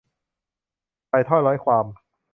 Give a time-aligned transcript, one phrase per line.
[1.07, 1.85] ใส่ถ้อยร้อยความ